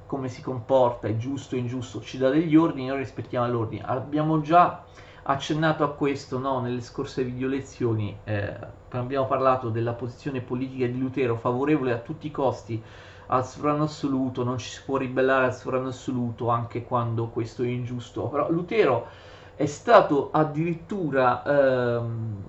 [0.06, 3.84] come si comporta, è giusto o ingiusto, ci dà degli ordini, noi rispettiamo l'ordine.
[3.86, 4.86] Abbiamo già
[5.24, 8.56] accennato a questo no, nelle scorse video lezioni, eh,
[8.92, 12.82] abbiamo parlato della posizione politica di Lutero favorevole a tutti i costi
[13.28, 17.68] al sovrano assoluto, non ci si può ribellare al sovrano assoluto anche quando questo è
[17.68, 22.44] ingiusto, però Lutero è stato addirittura ehm,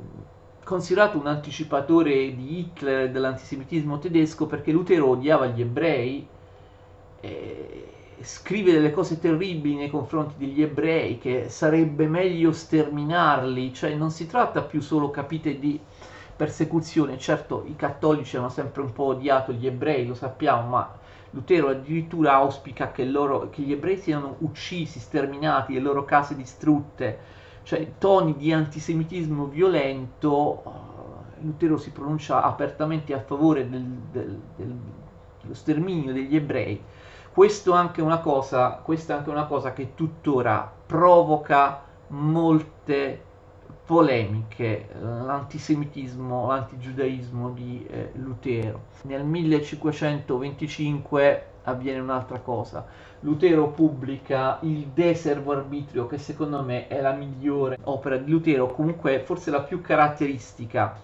[0.65, 6.27] considerato un anticipatore di Hitler e dell'antisemitismo tedesco perché Lutero odiava gli ebrei,
[7.21, 7.89] eh,
[8.21, 14.27] scrive delle cose terribili nei confronti degli ebrei, che sarebbe meglio sterminarli, cioè non si
[14.27, 15.79] tratta più solo, capite, di
[16.37, 20.99] persecuzione, certo i cattolici hanno sempre un po' odiato gli ebrei, lo sappiamo, ma
[21.35, 27.19] Lutero addirittura auspica che, loro, che gli ebrei siano uccisi, sterminati, le loro case distrutte,
[27.65, 30.63] cioè toni di antisemitismo violento,
[31.41, 33.83] Lutero si pronuncia apertamente a favore del,
[34.13, 34.75] del, del,
[35.41, 36.81] dello sterminio degli ebrei.
[37.33, 43.23] Questo anche una cosa, questa è anche una cosa che tuttora provoca molte
[43.85, 48.85] polemiche, l'antisemitismo, l'antigiudaismo di eh, Lutero.
[49.03, 52.87] Nel 1525 avviene un'altra cosa.
[53.21, 58.73] Lutero pubblica il De Servo Arbitrio, che secondo me è la migliore opera di Lutero,
[58.73, 61.01] comunque forse la più caratteristica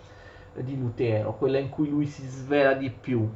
[0.55, 3.29] di Lutero, quella in cui lui si svela di più.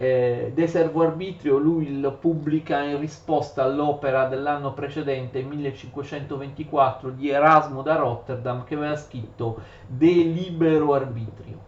[0.00, 7.82] Eh, De Servo Arbitrio lui lo pubblica in risposta all'opera dell'anno precedente, 1524, di Erasmo
[7.82, 11.66] da Rotterdam, che aveva scritto De Libero Arbitrio.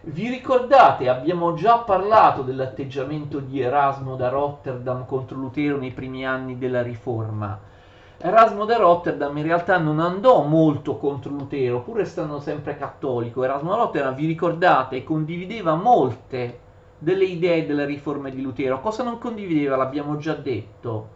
[0.00, 6.56] Vi ricordate, abbiamo già parlato dell'atteggiamento di Erasmo da Rotterdam contro Lutero nei primi anni
[6.56, 7.58] della Riforma.
[8.16, 13.44] Erasmo da Rotterdam in realtà non andò molto contro Lutero, pur restando sempre cattolico.
[13.44, 16.60] Erasmo da Rotterdam, vi ricordate, condivideva molte
[16.98, 18.80] delle idee della riforma di Lutero.
[18.80, 19.76] Cosa non condivideva?
[19.76, 21.14] L'abbiamo già detto.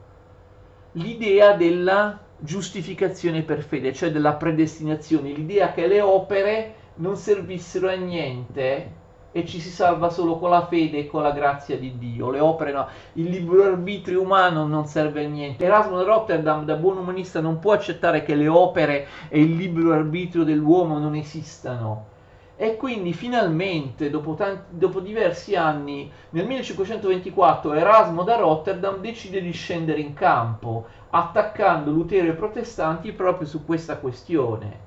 [0.92, 7.94] L'idea della giustificazione per fede, cioè della predestinazione, l'idea che le opere non servissero a
[7.94, 8.98] niente
[9.32, 12.30] e ci si salva solo con la fede e con la grazia di Dio.
[12.30, 15.64] Le opere no, il libero arbitrio umano non serve a niente.
[15.64, 19.92] Erasmo da Rotterdam, da buon umanista, non può accettare che le opere e il libero
[19.92, 22.18] arbitrio dell'uomo non esistano.
[22.62, 29.50] E quindi finalmente, dopo, tanti, dopo diversi anni, nel 1524 Erasmo da Rotterdam decide di
[29.50, 34.78] scendere in campo, attaccando Lutero e i protestanti proprio su questa questione.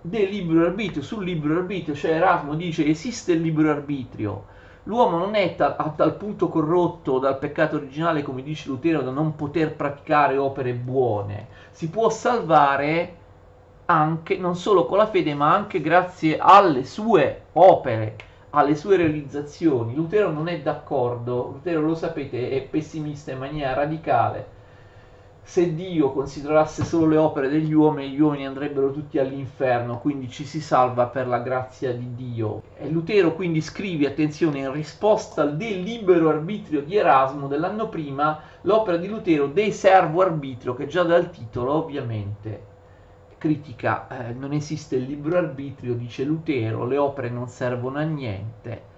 [0.00, 4.44] Del libero arbitrio, sul libero arbitrio, cioè Erasmo dice esiste il libero arbitrio,
[4.84, 9.10] l'uomo non è ta- a tal punto corrotto dal peccato originale come dice Lutero da
[9.10, 13.16] non poter praticare opere buone, si può salvare
[13.86, 18.16] anche non solo con la fede ma anche grazie alle sue opere,
[18.50, 19.94] alle sue realizzazioni.
[19.94, 24.54] Lutero non è d'accordo, Lutero lo sapete è pessimista in maniera radicale
[25.48, 30.44] se Dio considerasse solo le opere degli uomini, gli uomini andrebbero tutti all'inferno, quindi ci
[30.44, 32.62] si salva per la grazia di Dio.
[32.76, 38.40] E Lutero quindi scrive, attenzione, in risposta al De libero arbitrio di Erasmo dell'anno prima,
[38.62, 42.74] l'opera di Lutero De servo arbitrio, che già dal titolo ovviamente
[43.38, 48.94] critica, eh, non esiste il libero arbitrio, dice Lutero, le opere non servono a niente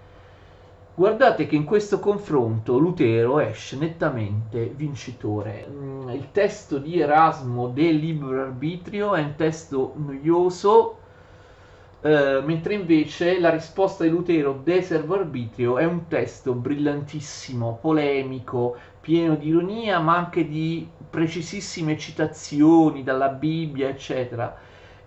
[0.99, 5.65] Guardate che in questo confronto Lutero esce nettamente vincitore.
[5.65, 10.97] Mm, il testo di Erasmo del libero arbitrio è un testo noioso,
[12.01, 18.75] eh, mentre invece la risposta di Lutero de servo arbitrio è un testo brillantissimo, polemico,
[19.09, 24.55] pieno di ironia, ma anche di precisissime citazioni dalla Bibbia, eccetera.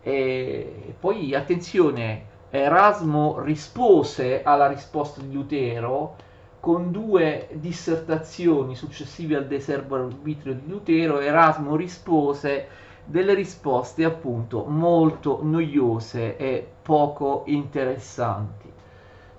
[0.02, 6.16] E poi attenzione, Erasmo rispose alla risposta di Lutero
[6.58, 12.66] con due dissertazioni successive al deserbo arbitrio di Lutero, Erasmo rispose
[13.04, 18.61] delle risposte appunto molto noiose e poco interessanti.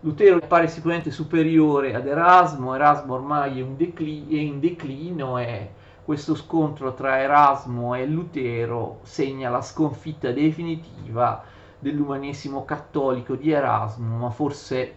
[0.03, 5.69] Lutero appare sicuramente superiore ad Erasmo, Erasmo ormai è, declino, è in declino e
[6.03, 11.41] questo scontro tra Erasmo e Lutero segna la sconfitta definitiva
[11.79, 14.93] dell'umanesimo cattolico di Erasmo, ma forse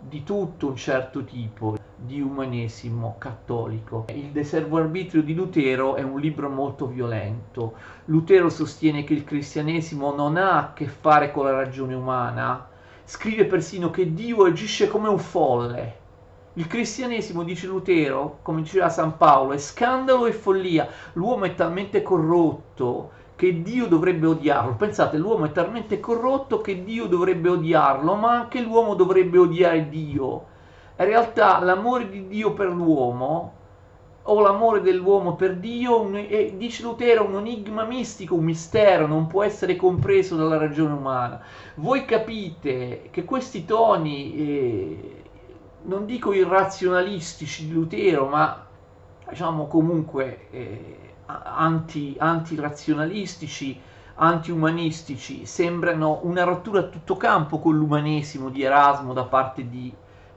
[0.00, 4.06] di tutto un certo tipo di umanesimo cattolico.
[4.08, 7.74] Il De Servo Arbitrio di Lutero è un libro molto violento.
[8.06, 12.72] Lutero sostiene che il cristianesimo non ha a che fare con la ragione umana,
[13.04, 16.02] scrive persino che Dio agisce come un folle.
[16.54, 20.88] Il cristianesimo, dice Lutero, come diceva San Paolo, è scandalo e follia.
[21.14, 24.74] L'uomo è talmente corrotto che Dio dovrebbe odiarlo.
[24.74, 30.46] Pensate, l'uomo è talmente corrotto che Dio dovrebbe odiarlo, ma anche l'uomo dovrebbe odiare Dio.
[30.96, 33.62] In realtà l'amore di Dio per l'uomo
[34.26, 39.26] o l'amore dell'uomo per Dio, un, e dice Lutero, un enigma mistico, un mistero, non
[39.26, 41.40] può essere compreso dalla ragione umana.
[41.76, 45.22] Voi capite che questi toni, eh,
[45.82, 48.66] non dico irrazionalistici di Lutero, ma
[49.28, 53.78] diciamo comunque eh, anti, antirazionalistici,
[54.14, 59.92] antiumanistici, sembrano una rottura a tutto campo con l'umanesimo di Erasmo da parte di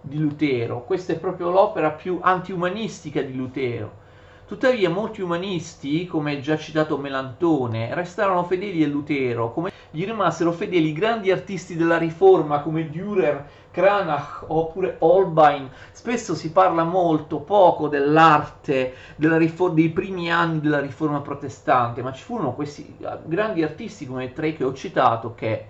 [0.08, 4.06] di Lutero, questa è proprio l'opera più antiumanistica di Lutero.
[4.48, 10.94] Tuttavia molti umanisti, come già citato Melantone, restarono fedeli a Lutero, come gli rimasero fedeli
[10.94, 15.70] grandi artisti della Riforma come Dürer, Cranach oppure Holbein.
[15.92, 22.24] Spesso si parla molto poco dell'arte riforma, dei primi anni della Riforma protestante, ma ci
[22.24, 22.96] furono questi
[23.26, 25.66] grandi artisti come i tre che ho citato che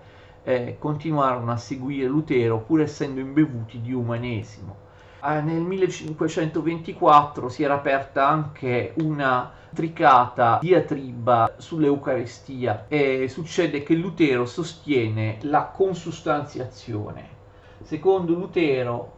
[0.47, 4.85] eh, continuarono a seguire Lutero pur essendo imbevuti di umanesimo.
[5.21, 14.45] Eh, nel 1524 si era aperta anche una tricata diatriba sull'Eucaristia e succede che Lutero
[14.45, 17.35] sostiene la consustanziazione.
[17.83, 19.15] Secondo Lutero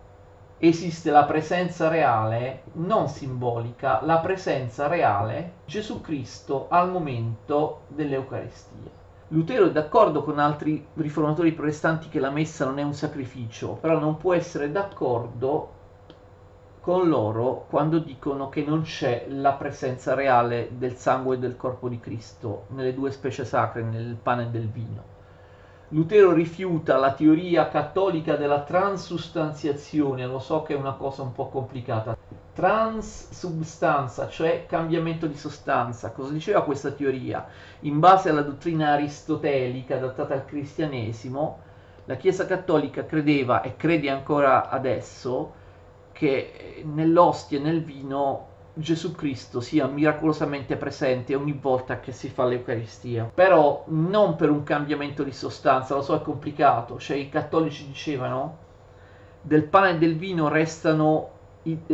[0.58, 8.99] esiste la presenza reale, non simbolica, la presenza reale Gesù Cristo al momento dell'Eucaristia.
[9.32, 14.00] Lutero è d'accordo con altri riformatori protestanti che la messa non è un sacrificio, però
[14.00, 15.70] non può essere d'accordo
[16.80, 21.90] con loro quando dicono che non c'è la presenza reale del sangue e del corpo
[21.90, 25.04] di Cristo nelle due specie sacre, nel pane e del vino.
[25.90, 31.50] Lutero rifiuta la teoria cattolica della transustanziazione, lo so che è una cosa un po'
[31.50, 32.18] complicata.
[32.60, 36.12] Transsubstanza, cioè cambiamento di sostanza.
[36.12, 37.48] Cosa diceva questa teoria?
[37.82, 41.60] In base alla dottrina aristotelica adattata al cristianesimo,
[42.04, 45.54] la Chiesa cattolica credeva e crede ancora adesso
[46.12, 52.44] che nell'ostia e nel vino Gesù Cristo sia miracolosamente presente ogni volta che si fa
[52.44, 53.32] l'Eucaristia.
[53.34, 58.58] Però non per un cambiamento di sostanza, lo so è complicato, cioè i cattolici dicevano
[59.42, 61.38] del pane e del vino restano,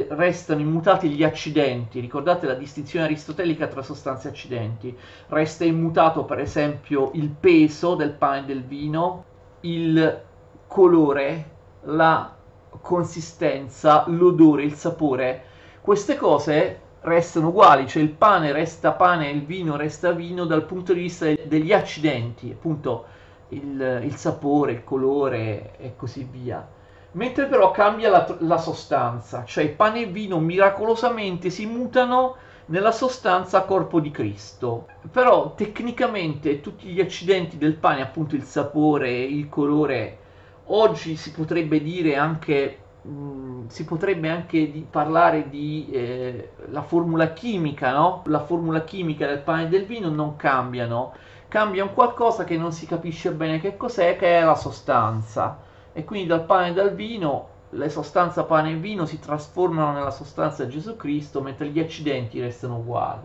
[0.09, 4.95] restano immutati gli accidenti, ricordate la distinzione aristotelica tra sostanze e accidenti,
[5.27, 9.23] resta immutato per esempio il peso del pane e del vino,
[9.61, 10.21] il
[10.67, 11.49] colore,
[11.83, 12.35] la
[12.81, 15.43] consistenza, l'odore, il sapore.
[15.81, 20.93] Queste cose restano uguali, cioè il pane resta pane il vino resta vino dal punto
[20.93, 23.05] di vista degli accidenti, appunto
[23.49, 26.67] il, il sapore, il colore e così via.
[27.15, 32.35] Mentre però cambia la, la sostanza, cioè pane e vino miracolosamente si mutano
[32.67, 34.87] nella sostanza corpo di Cristo.
[35.11, 40.17] Però tecnicamente tutti gli accidenti del pane, appunto il sapore, il colore,
[40.65, 47.33] oggi si potrebbe dire anche Mm, si potrebbe anche di parlare di eh, la formula
[47.33, 48.23] chimica, no?
[48.25, 51.13] La formula chimica del pane e del vino non cambiano,
[51.47, 55.59] cambia un qualcosa che non si capisce bene che cos'è, che è la sostanza.
[55.97, 60.11] E quindi dal pane e dal vino, le sostanze pane e vino si trasformano nella
[60.11, 63.21] sostanza Gesù Cristo, mentre gli accidenti restano uguali.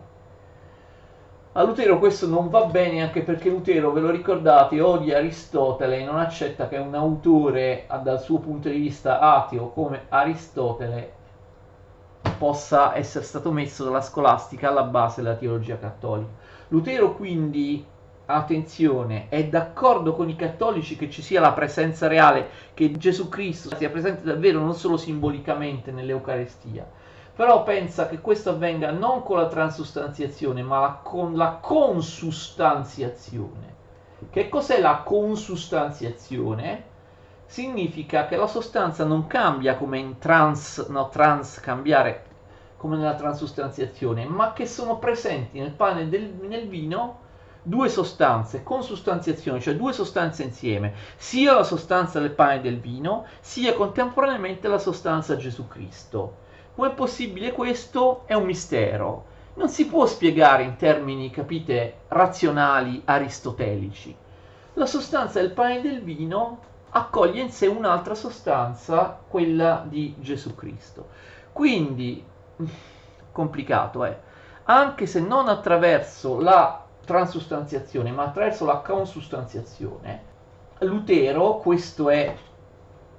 [1.51, 6.05] A Lutero questo non va bene anche perché Lutero, ve lo ricordate, odia Aristotele e
[6.05, 11.11] non accetta che un autore dal suo punto di vista ateo come Aristotele
[12.37, 16.31] possa essere stato messo dalla scolastica alla base della teologia cattolica.
[16.69, 17.85] Lutero quindi,
[18.25, 23.75] attenzione, è d'accordo con i cattolici che ci sia la presenza reale, che Gesù Cristo
[23.75, 26.87] sia presente davvero non solo simbolicamente nell'Eucarestia,
[27.35, 33.79] però pensa che questo avvenga non con la transustanziazione, ma la, con la consustanziazione.
[34.29, 36.89] Che cos'è la consustanziazione?
[37.45, 42.25] Significa che la sostanza non cambia come in trans, no, trans cambiare
[42.77, 47.29] come nella transustanziazione, ma che sono presenti nel pane e nel vino
[47.63, 53.25] due sostanze, consustanziazione, cioè due sostanze insieme, sia la sostanza del pane e del vino,
[53.39, 56.37] sia contemporaneamente la sostanza Gesù Cristo.
[56.75, 58.23] Com'è possibile questo?
[58.25, 59.25] È un mistero.
[59.55, 64.15] Non si può spiegare in termini, capite, razionali aristotelici.
[64.75, 66.59] La sostanza del pane e del vino
[66.91, 71.09] accoglie in sé un'altra sostanza, quella di Gesù Cristo.
[71.51, 72.23] Quindi,
[73.31, 74.17] complicato è, eh?
[74.63, 80.29] anche se non attraverso la transustanziazione, ma attraverso la consustanziazione,
[80.79, 82.33] Lutero, questo è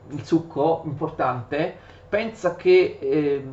[0.09, 1.77] il succo importante,
[2.09, 3.47] pensa che eh,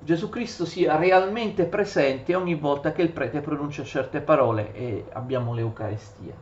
[0.00, 5.52] Gesù Cristo sia realmente presente ogni volta che il prete pronuncia certe parole e abbiamo
[5.52, 6.34] l'Eucarestia.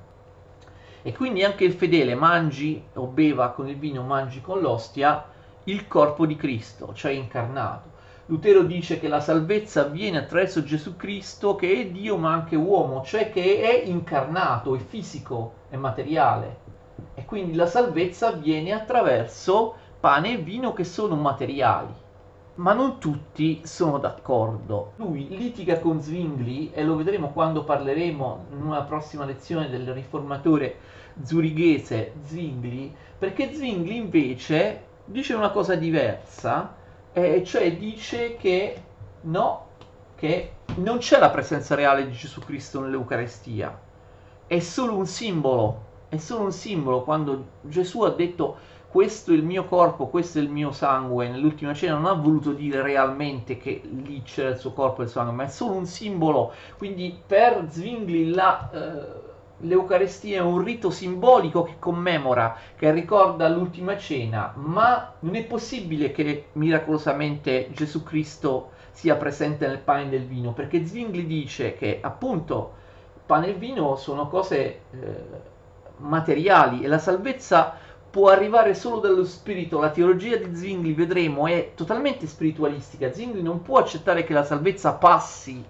[1.03, 5.26] E quindi anche il fedele mangi o beva con il vino, mangi con l'ostia
[5.64, 7.98] il corpo di Cristo, cioè incarnato.
[8.31, 13.03] Lutero dice che la salvezza avviene attraverso Gesù Cristo che è Dio ma anche uomo,
[13.03, 16.59] cioè che è incarnato, è fisico, è materiale.
[17.14, 21.93] E quindi la salvezza avviene attraverso pane e vino che sono materiali.
[22.55, 24.93] Ma non tutti sono d'accordo.
[24.97, 30.76] Lui litiga con Zwingli e lo vedremo quando parleremo in una prossima lezione del riformatore
[31.20, 36.78] zurighese Zwingli, perché Zwingli invece dice una cosa diversa,
[37.12, 38.82] eh, cioè dice che
[39.22, 39.66] no,
[40.14, 43.78] che non c'è la presenza reale di Gesù Cristo nell'Eucarestia,
[44.46, 47.02] è solo un simbolo, è solo un simbolo.
[47.02, 48.56] Quando Gesù ha detto
[48.90, 52.52] questo è il mio corpo, questo è il mio sangue, nell'ultima cena non ha voluto
[52.52, 55.86] dire realmente che lì c'era il suo corpo e il sangue, ma è solo un
[55.86, 59.30] simbolo, quindi per Zwingli la, eh,
[59.61, 66.12] l'Eucarestia è un rito simbolico che commemora, che ricorda l'ultima cena, ma non è possibile
[66.12, 71.98] che miracolosamente Gesù Cristo sia presente nel pane e nel vino, perché Zwingli dice che
[72.00, 72.74] appunto
[73.26, 75.24] pane e vino sono cose eh,
[75.98, 77.76] materiali e la salvezza
[78.11, 79.78] può arrivare solo dallo spirito.
[79.78, 83.12] La teologia di Zwingli, vedremo, è totalmente spiritualistica.
[83.12, 85.64] Zwingli non può accettare che la salvezza passi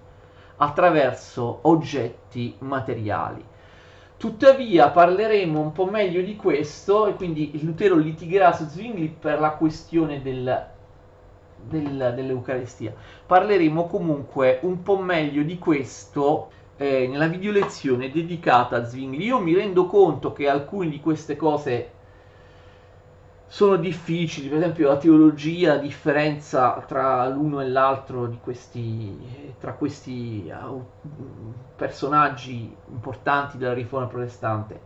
[0.56, 3.44] attraverso oggetti materiali.
[4.20, 9.52] Tuttavia parleremo un po' meglio di questo e quindi Lutero litigherà su Zwingli per la
[9.52, 10.66] questione del,
[11.56, 12.92] del, dell'Eucaristia.
[13.24, 19.24] Parleremo comunque un po' meglio di questo eh, nella video lezione dedicata a Zwingli.
[19.24, 21.90] Io mi rendo conto che alcune di queste cose
[23.52, 29.72] sono difficili, per esempio la teologia, la differenza tra l'uno e l'altro di questi, tra
[29.72, 30.84] questi uh,
[31.74, 34.80] personaggi importanti della riforma protestante.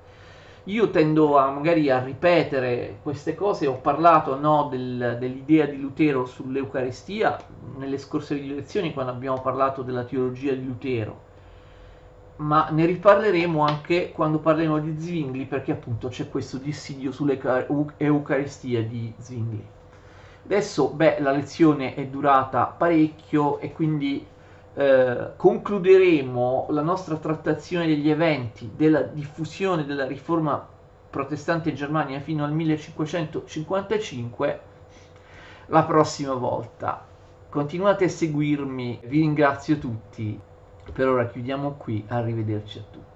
[0.65, 6.25] Io tendo a, magari a ripetere queste cose, ho parlato no, del, dell'idea di Lutero
[6.25, 7.37] sull'Eucaristia
[7.77, 11.24] nelle scorse lezioni quando abbiamo parlato della teologia di Lutero
[12.37, 19.13] ma ne riparleremo anche quando parleremo di Zwingli perché appunto c'è questo dissidio sull'Eucaristia di
[19.19, 19.65] Zwingli.
[20.45, 24.27] Adesso, beh, la lezione è durata parecchio e quindi
[24.75, 30.69] eh, concluderemo la nostra trattazione degli eventi della diffusione della riforma
[31.09, 34.61] protestante in Germania fino al 1555
[35.67, 37.07] la prossima volta.
[37.49, 40.39] Continuate a seguirmi, vi ringrazio tutti.
[40.93, 43.14] Per ora chiudiamo qui, arrivederci a tutti.